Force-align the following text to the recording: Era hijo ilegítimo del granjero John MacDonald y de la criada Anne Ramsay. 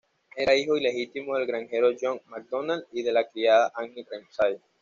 Era 0.35 0.55
hijo 0.55 0.75
ilegítimo 0.75 1.37
del 1.37 1.45
granjero 1.45 1.91
John 2.01 2.19
MacDonald 2.25 2.85
y 2.91 3.03
de 3.03 3.11
la 3.13 3.29
criada 3.29 3.71
Anne 3.75 4.03
Ramsay. 4.11 4.59